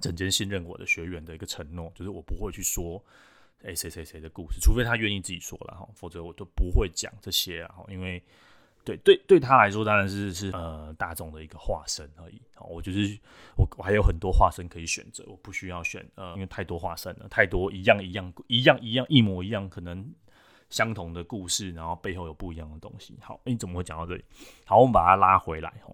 [0.00, 3.02] 整间信任我的学员的一个承诺，就是我不会去说。
[3.64, 7.74] 哎，谁谁谁的故事，除非他愿意自己说了哈，否则我都不会讲这些啊。
[7.88, 8.22] 因为
[8.84, 12.40] 对对对他来说，当然是是呃大众的一个化身而已。
[12.70, 13.18] 我就是
[13.56, 20.08] 我我还有很多化身可以选择，我不需要选呃，因为太多化身了，太多一样一样一样一样一模一样，可能
[20.70, 23.18] 相同的故事，然后背后有不一样的东西。
[23.20, 24.24] 好，你怎么会讲到这里？
[24.66, 25.92] 好，我们把它拉回来哈。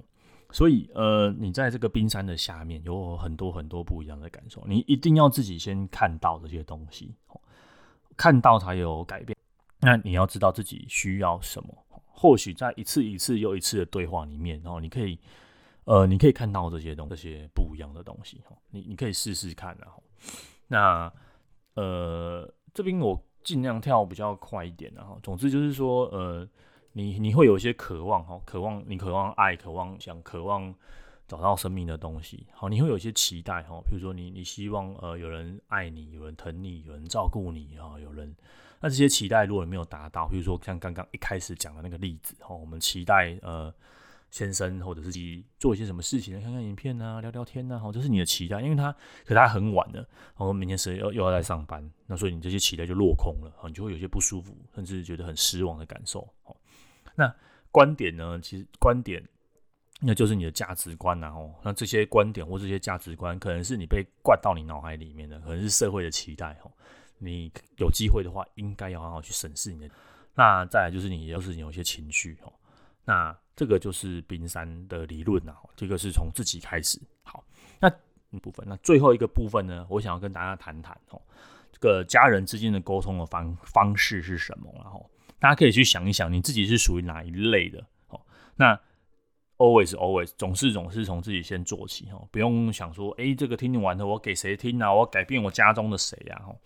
[0.55, 7.13] 所以呃，你在这个冰山的下面有很多很多不一样的感受，你一定要自己先看到这些东西。
[8.17, 9.37] 看到才有改变，
[9.81, 11.85] 那你要知道自己需要什么。
[12.07, 15.19] 或许在一次一次又一次的对话里面，然后你可以，
[15.87, 18.41] 呃，你可以看到这些东，这些不一样的东西。
[18.71, 20.01] 你你可以试试看，然后，
[20.69, 21.13] 那
[21.75, 26.49] 呃，这边我尽量跳比较快一点，然后，总之就是说，呃，
[26.95, 30.75] 你你会有一些渴望，哈，渴望你渴望爱，渴望想渴望。
[31.27, 38.37] 找到生命的东西，好，你会有一些期待哈，比如说你你希望呃有人爱你，有人疼你，有人照顾你啊，有人，
[38.79, 43.73] 那这些期待如果没有达到，比如说像刚刚一开始讲的那个例子哈，我们期待呃
[44.31, 56.29] 先生或者是自己做一些什么事情，看看影片啊，聊聊天啊，好，这是你的期待，因为他可他很晚了，然后明天谁又又要来上班，那所以你这些期待就落空了，你就会有些不舒服，甚至觉得很失望的感受。
[57.15, 57.35] 那
[57.71, 59.23] 观点呢，其实观点。
[60.01, 66.71] 那就是你的价值观呐，哦，那这些观点或这些价值观，可能是你被灌到你脑海里面的，可能是社会的期待，哦，
[67.17, 69.95] 你有机会的话，应该要好好去审视你的。
[70.35, 72.53] 那再来就是你，要是你有一些情绪，哦，
[73.05, 77.01] 那这个就是冰山的理论呐，这个是从自己开始。
[77.23, 77.43] 好，
[77.81, 77.89] 那
[78.41, 81.23] 部分，那最后一个部分呢，我想要跟大家谈谈，哦，
[81.73, 84.71] 这个家人之间的沟通的方方式是什么？
[84.75, 87.87] 然后大家可以去想一想，你自己是属于哪一类的？
[88.09, 88.21] 哦，
[88.57, 88.81] 那。
[89.57, 94.93] Always, always，总是总是从自己先做起哦，不用想说，哎、欸，这个听完了，我给谁听啊？
[94.93, 96.43] 我改变我家中的谁呀？
[96.45, 96.57] 哈，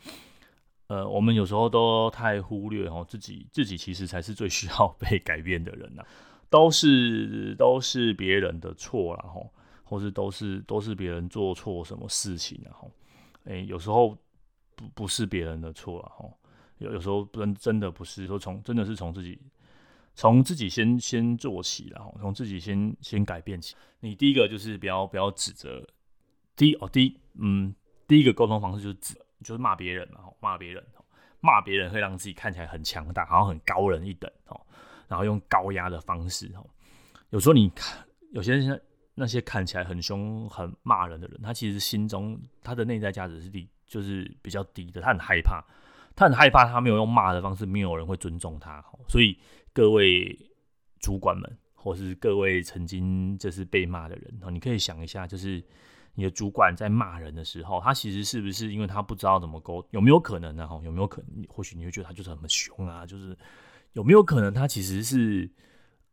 [0.86, 6.02] 呃，我们有时候都太忽略哦，自己自己其实才是最需要被改变的人呐，
[6.48, 9.42] 都是都是别人的错了，哈，
[9.84, 12.90] 或是都是都是别人做错什么事情然后，
[13.44, 14.16] 哎、有时候
[14.74, 16.26] 不不是别人的错了，哈，
[16.78, 19.38] 有有时候真真的不是说从真的是从自己。
[20.14, 23.76] 从自己先先做起，然后从自己先先改变起。
[24.00, 25.86] 你第一个就是不要不要指责。
[26.56, 27.72] 第一哦，第一嗯，
[28.08, 29.14] 第一个沟通方式就是指
[29.44, 30.84] 就是骂别人，然后骂别人，
[31.38, 34.60] 骂别人会让自己看起来很强大，好像很高人一等哦。
[35.06, 36.66] 然后用高压的方式哦。
[37.30, 38.58] 有时候你看有些
[39.14, 45.00] 那些看起来很凶、很骂人的人，他其实心中他的内在价值是低，就是比较低的。
[45.00, 45.64] 他很害怕，
[46.18, 48.84] 他很害怕，他没有用骂的方式，没有人会尊重他。
[49.08, 49.38] 所以。
[49.74, 50.36] 各位
[50.98, 55.62] 主管们，或是各位曾经就是被骂的人，你可以想一下，就是
[56.14, 60.66] 你的主管在骂人的时候，他其实是不是因为他不知道怎么沟，有没有可能呢？
[60.66, 61.46] 哈，有没有可能？
[61.48, 63.38] 或许你会觉得他就是很凶啊，就是
[63.92, 65.48] 有没有可能他其实是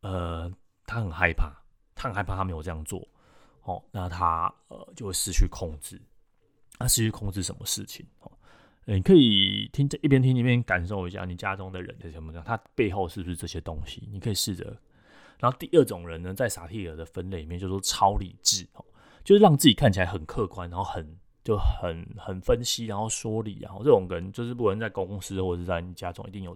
[0.02, 0.52] 呃，
[0.86, 1.52] 他很害怕，
[1.96, 3.08] 他很害怕他没有这样做，
[3.64, 6.00] 哦，那他呃就会失去控制，
[6.78, 8.06] 他失去控制什么事情？
[8.20, 8.32] 哦。
[8.86, 14.08] 你可以听这一边听一边感受一下，你家中的人是什么样，他背后是不是这些东西？
[14.12, 14.78] 你可以试着
[15.40, 18.66] 然后第二种人呢，在萨提尔的分类里面，就说超理智，
[19.24, 26.56] 就是让自己看起来很客观，然后很就很很分析，然后说理，然后这种人就是不管在公司或者是在你家中，一定有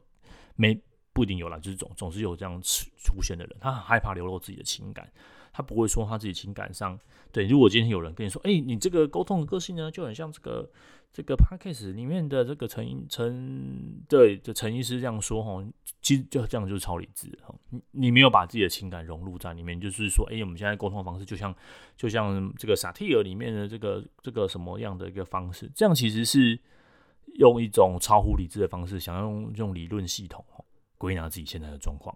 [0.56, 0.80] 没
[1.14, 5.12] 不一定有啦，就是总总是有这样出出现的人，他很害怕流露自己的情感，
[5.52, 6.98] 他不会说他自己情感上
[7.32, 7.48] 对。
[7.48, 10.70] 如果今天有人跟你说，哎、你这个沟通的个性呢，就很像这个。
[11.12, 15.64] 这个 podcast 里面的这个陈陈对的陈医师这样说哈，
[16.02, 21.54] 其实就这样就是超理智哈，你你没有把自己的情感融入在里面，就是说，哎，我们现在沟通的方式就像
[21.98, 26.58] 就像这个萨提尔里面的这个这个什么样的一个方式，这样其实是
[27.36, 30.46] 用一种超乎理智的方式，想要用用理论系统
[30.98, 32.16] 归纳自己现在的状况。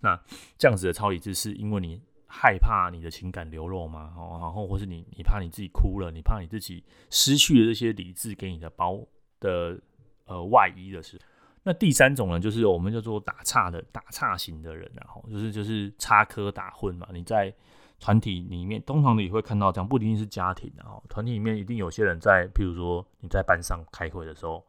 [0.00, 0.20] 那
[0.58, 2.02] 这样子的超理智是因为你。
[2.36, 4.12] 害怕你的情感流露吗？
[4.16, 8.98] 哦，然后或是你，你怕你自己哭了，你怕你自己失去了这些理智给你的包
[9.38, 9.80] 的
[10.26, 11.16] 呃外衣的事。
[11.62, 17.06] 那第三种呢，就是我们叫做打岔的打岔型的人，然后就是就是插科打诨嘛。
[17.12, 17.54] 你在
[18.00, 24.64] 团体里面，通常你会看到这样，不一定是家庭，然后团体里面一定有些人在，譬如说你在班上开会的时候。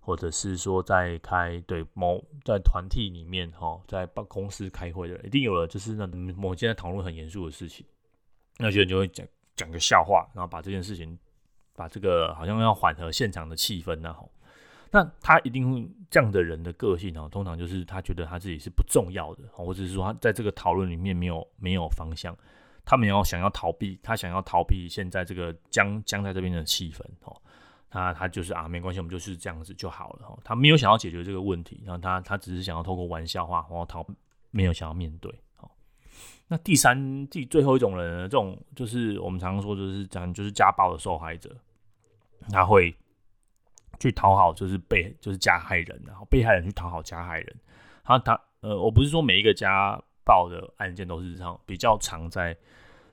[0.00, 7.84] 或者是说在开对某在团体里面哈，在办公室开会的，一定有了，就是那某现在讨论很严肃的事情，
[8.58, 11.18] 那些人就会讲讲个笑话，然后把这件事情，
[11.76, 14.16] 把这个好像要缓和现场的气氛呢，
[14.90, 22.36] 那他一定会这样的人的个性哦，通常就是他觉得他自己是不重要的，或者是说他在这个讨论里面没有没有方向，
[22.84, 27.36] 他们要想要逃避，他想要逃避现在这个僵僵在这边的气氛哦。
[27.90, 30.38] 他他就是啊，没关系，我们就是这样子就好了。
[30.44, 34.06] 他没有想要解决这个问题，然后他他只是想要透过玩笑话，然后逃，
[34.52, 35.34] 没有想要面对。
[35.56, 35.68] 好，
[36.46, 41.54] 那第三第最后一种人呢，这种就是我们常常说就是讲就是家暴的受害者，
[42.52, 42.96] 他会
[43.98, 47.56] 去讨好就是被就是加害人，然后被害人去讨好加害人。
[48.04, 52.56] 他他呃，我不是说每一个家暴的案件都是这样，比较常在。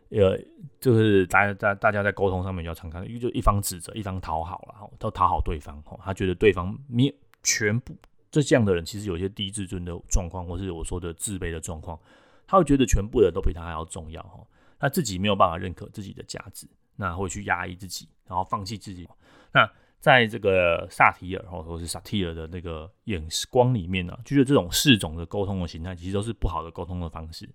[0.09, 0.39] 呃，
[0.79, 7.95] 就是大家在大家在沟通上面要常看，因为就一方指责，一方讨好了，哈，都讨好对方，哈，他觉得对方没全部，
[8.31, 11.99] 这这样的人其实有些低自尊的状况，或是我说的自卑的状况，
[12.45, 14.39] 他会觉得全部人都比他还要重要，哈，
[14.79, 16.65] 他自己没有办法认可自己的价值，
[16.95, 19.07] 那会去压抑自己，然后放弃自己。
[19.53, 27.49] 那在这个萨提尔，或者是萨提尔的那个眼光里面呢，就觉得这种四种的沟通的形态，其实都是不好的沟通的方式，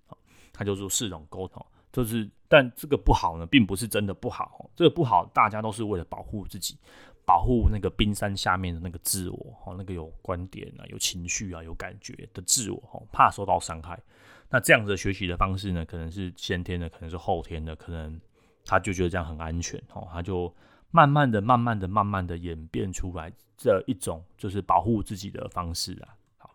[0.53, 1.65] 他就说四种沟通。
[1.93, 4.71] 就是，但这个不好呢，并不是真的不好。
[4.75, 6.79] 这个不好，大家都是为了保护自己，
[7.27, 14.03] 保护那个冰山下面的那个自我，哦，那个有观点啊、有情绪啊、有感觉的自我，哦，怕受到伤害。
[14.49, 18.19] 那这样子学习的方式呢，可能是先天的，可能是后天的，可能
[18.65, 20.55] 他就觉得这样很安全，哦，他就
[20.91, 26.17] 慢慢的、慢慢的、慢慢的演变出来这一种就是保护自己的方式啊。
[26.39, 26.55] 好，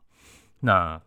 [0.59, 0.99] 那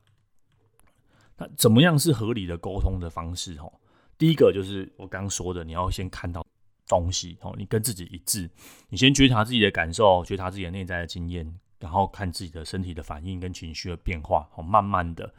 [1.37, 3.59] 那怎么样是合理的沟通的方式？
[3.59, 3.73] 哦？
[4.21, 6.47] 第一个就是我刚刚说的，你要先看到
[6.87, 8.51] 东西哦，你跟自己一致，
[8.91, 15.33] 你先觉察自己的感受，觉察自己的内在的经验，然后看自己的身体的反应跟情绪的变化，哦，慢慢的，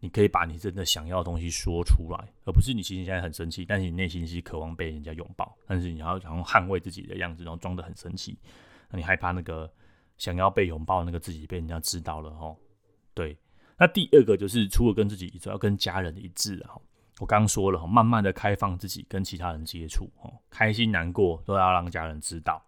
[0.00, 8.36] 你可以把你真的想要的东西说出来，而不是你其实现在很生气，但是你内心是渴望被人家拥抱，但是你要想要捍卫自己的样子，然后装得很生气，
[8.90, 9.72] 那你害怕那个
[10.18, 12.56] 想要被拥抱那个自己被人家知道了哦。
[13.14, 13.38] 对，
[13.78, 16.80] 那第二个就是除了跟自己一致，要跟家人一致哈。
[17.20, 20.10] 我刚说了，慢慢的开放自己跟其他人接触，
[20.50, 22.60] 开心难过都要让家人知道，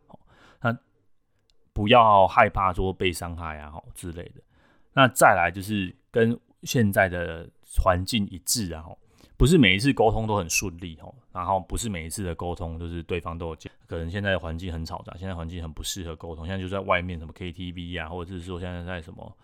[0.60, 0.76] 那
[1.72, 4.40] 不要害怕说被伤害啊，之类的。
[4.92, 7.48] 那再来就是跟现在的
[7.82, 8.84] 环境一致啊，
[9.36, 13.56] 不是每一次沟通都很顺利哦，然后不是每一次的沟通就是对方都有，
[13.88, 19.36] 可能现在的环境很嘈杂，现在环境很不适合沟通，现在就在外面什么 KTV 啊，或者是说现在在什么。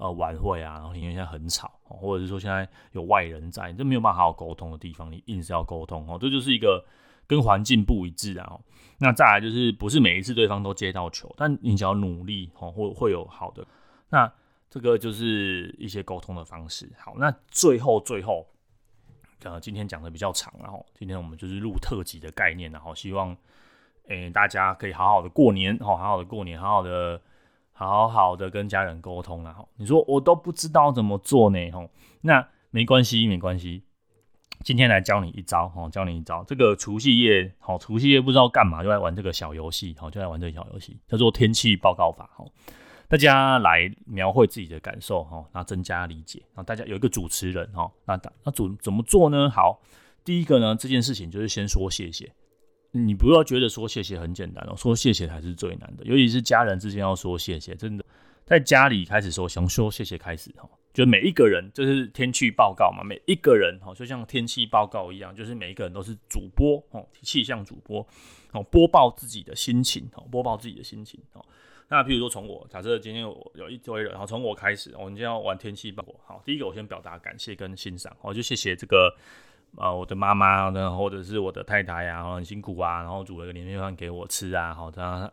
[0.00, 6.82] 呃，晚会啊，然后因为现在很吵，或者是说现在有外人在，这没有办法好好沟通的地方，你硬是要沟通哦，这就是一个
[7.26, 8.58] 跟环境不一致啊。
[8.96, 13.62] 那再来就是不是每一次对方都接到球，但你只要努力哦，会会有好的。
[14.08, 14.32] 那
[14.70, 16.90] 这个就是一些沟通的方式。
[16.96, 18.46] 好，那最后最后，
[19.42, 23.36] 呃，今天讲的比较长，然后今天我们就是录特辑的概念，然后希望，
[24.08, 27.20] 诶，大家可以好好的过年，好好的过年，好好的。
[27.86, 31.88] 好好的跟家人沟通啊，你说我都不知道怎么做呢，吼，
[32.20, 33.82] 那没关系，没关系，
[34.62, 36.44] 今天来教你一招，吼，教你一招。
[36.44, 42.52] 这个除夕夜，好，除夕夜不知道干嘛，就来玩这个小游戏，好，就来玩这个小游戏，叫做天气报告法，吼，
[43.08, 49.48] 大家来描绘自己的感受，吼，那增加理解，然后大家有一个主持人，吼，那那主怎么做呢？
[49.48, 49.80] 好，
[50.22, 52.30] 第一个呢，这件事情就是先说谢谢。
[52.92, 58.04] 你不要觉得说谢谢很简单哦，说谢谢才是最难的，尤其是家人之间要说谢谢，真的，
[58.44, 68.04] 在家里开始说，想说谢谢开始哈，就每一个人就是天气报告嘛，每一个人哈，就像天气报告一样，就是每一个人都是主播哦，气象主播
[68.52, 71.44] 哦，播报自己的心情哦，播报自己的心情哦。
[71.88, 76.14] 那譬如说从我假设今天我有一堆人，然后从我开始，我们今天要玩天气报告。
[76.24, 79.12] 好，第一个我先表达感谢跟欣赏，我就谢谢这个
[79.76, 85.32] 呃我的妈妈呢，或者是我的太太啊，很辛苦啊，然后煮了个年夜饭给我吃啊，好，这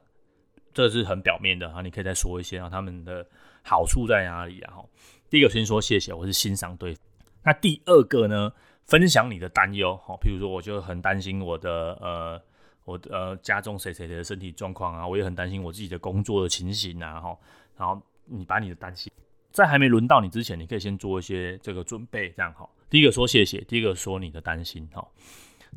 [0.74, 3.26] 这是很表面的哈，你可以再说一些啊，他们的
[3.64, 4.76] 好处在哪里啊？
[4.76, 4.86] 哈，
[5.30, 6.96] 第一个先说谢谢，我是欣赏对。
[7.44, 8.52] 那第二个呢，
[8.86, 12.42] 分享你的担忧，好，譬如说我就很担心我的呃。
[12.88, 17.38] 我呃家中谁谁谁的身体状况啊，我也很担心我自己的工作的情形啊，哈，
[17.76, 19.12] 然后你把你的担心，
[19.52, 22.66] 在还没轮到你之前，你可以先做一些这个准备，这样哈。
[22.90, 25.08] 第一个说谢谢，第一个说你的担心，哈。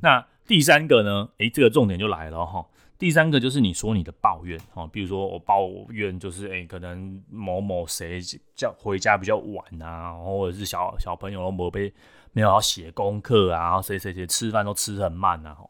[0.01, 1.29] 那第三个呢？
[1.39, 2.65] 诶、这个重点就来了哈。
[2.99, 8.21] 第三个就是你说你的抱怨，哈，比如说我抱怨就是诶、可能某某谁
[8.55, 11.93] 叫回家比较晚啊，或者是小小朋友都没被
[12.33, 15.69] 没有要写功课啊，然后谁谁谁吃饭都吃很慢啊，哈。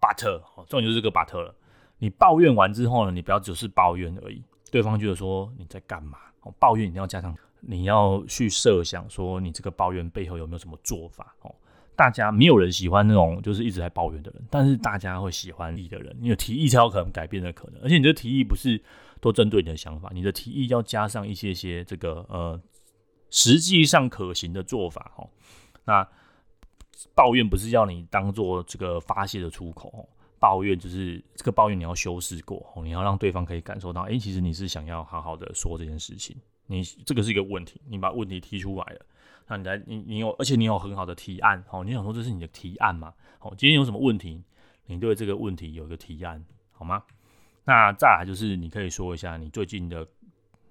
[0.00, 1.54] but，重点就是这个 but 了。
[1.98, 6.18] 你抱怨完之后呢，你不要只是抱怨而已，对方觉得说你在干嘛？
[6.40, 11.34] 哦，抱怨一定要加上，你要去设想说你这个抱怨背后有没有什么做法？
[11.42, 11.54] 哦，
[11.96, 17.80] 大家没有人喜欢那种就是一直在抱怨的人，但是大家会喜欢你的人，你有提议才有可能改变的可能。
[17.82, 18.82] 而且你的提议不是
[19.20, 22.60] 都针对你的想法，你的提议要加上一些些这个呃
[23.30, 25.12] 实际上可行的做法。
[25.16, 25.28] 哦，
[25.84, 26.06] 那。
[27.14, 30.06] 抱怨不是要你当做这个发泄的出口，
[30.38, 36.36] 抱怨就是这个抱怨你要修饰过，你要让对方可以感受到，哎，其实你是想要好好的说这件事情，
[36.70, 39.00] 你这个是一个问题，你把问题提出来了，
[39.48, 43.12] 那你来，你你有，而且你有很好的提案，哦，你想说这是你的提案嘛？
[43.40, 44.42] 哦，今天有什么问题，
[44.86, 47.02] 你对这个问题有一个提案，好吗？
[47.64, 50.06] 那再来就是你可以说一下你最近的。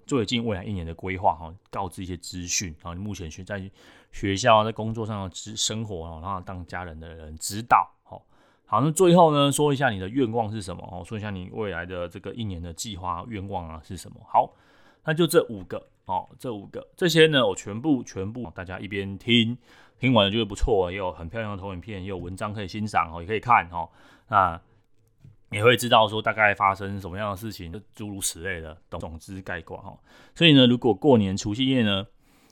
[0.06, 3.70] 最近未来一年的规划哈，告知一些资讯啊，你目前学在
[4.10, 8.20] 学校在工作上的生生活，然后当家人的人指导好。
[8.66, 11.04] 好，那最后呢，说一下你的愿望是什么哦？
[11.04, 14.20] 说一下你未来的这个一年的计划愿望啊是什么？
[14.26, 14.52] 好，
[15.04, 19.56] 那就这五个哦，这五个这些呢，我全部全部大家一边听，
[19.98, 23.88] 听完了觉得不错，也有很漂亮的投影片，也有文章可以欣赏哦，也可以看哦。
[24.28, 24.60] 那
[25.50, 29.98] 也会知道说大概发生什么样的事情，诸如此类的，总之概括哈。
[30.34, 32.06] 所以呢，如果过年除夕夜呢，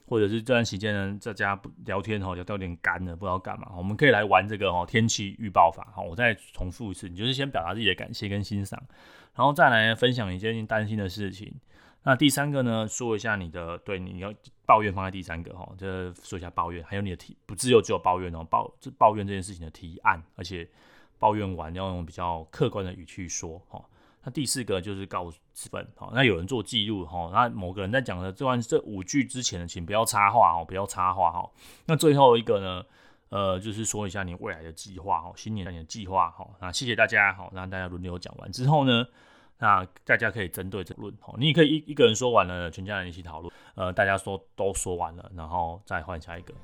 [0.06, 6.02] 或者是这段时间呢，在家聊天哈，聊到有点干了，不知道干嘛，我们可以来玩这个哈天气预报法哈。
[6.02, 8.82] 我再重复一次，你就是先表达自己的感谢跟欣赏，
[9.36, 11.54] 然后再来分享你最近担心的事情。
[12.02, 14.32] 那第三个呢，说一下你的对你要
[14.66, 20.68] 抱怨放在第三个哈，就说一下抱怨，还有你的提不只有只有抱怨哦，抱这抱怨这件事情的提案，而且。
[21.20, 23.84] 抱怨完要用比较客观的语气说，哈。
[24.22, 26.08] 那第四个就是告知本，哈。
[26.14, 27.28] 那有人做记录，哈。
[27.32, 31.50] 那某个人在讲的这段这五句之前呢，请不要插话，哦，不要插话，哈。
[31.86, 32.84] 那最后一个呢，
[33.30, 36.48] 呃，就是说一下你未来的计划，哈，新年的计划，哈。
[36.60, 39.04] 那谢谢大家，好，让大家轮流讲完之后呢。
[39.58, 43.52] 那大家可以针对这论哦，你也可以一一个人说完了，全家人一起讨论。
[43.74, 46.54] 呃，大家说都说完了，然后再换下一个。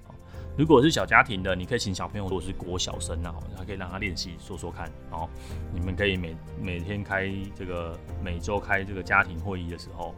[0.57, 4.89] 如果是小家庭的，你可以请小朋友如果是国小生啊，还可以让他练习说说看。
[5.11, 5.29] 然后
[5.73, 10.15] 你们可以每每天开这个每周开这个家庭会议的时候，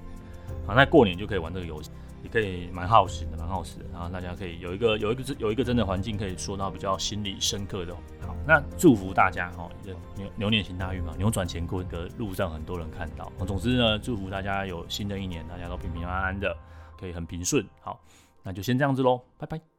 [0.66, 1.90] 好，那过年就可以玩这个游戏。
[2.22, 3.84] 也可以蛮耗时的，蛮耗时的。
[3.92, 7.94] 然后大家可以有一个有一个有一个真的环境，可以说到比较心理深刻的。
[8.26, 9.70] 好，那祝福大家哈，
[10.16, 13.30] 牛牛年行大运嘛，扭转乾坤的路上很多人看到。
[13.46, 16.56] 总之呢，祝福大家有新的一年，大家都平平安安的，
[16.98, 17.66] 可以很平顺。
[17.80, 18.00] 好，
[18.42, 19.75] 那就先这样子喽，拜拜。